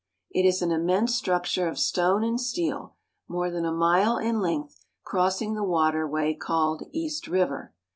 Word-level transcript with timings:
It 0.31 0.47
is 0.47 0.63
an 0.63 0.71
immense 0.71 1.13
structure 1.15 1.67
of 1.67 1.77
stone 1.77 2.23
and 2.23 2.41
steel, 2.41 2.95
more 3.27 3.51
than 3.51 3.65
a 3.65 3.71
mile 3.71 4.17
in 4.17 4.39
length, 4.39 4.83
crossing 5.03 5.53
the 5.53 5.63
water 5.63 6.07
way 6.07 6.33
called 6.33 6.81
East 6.91 7.27
River. 7.27 7.75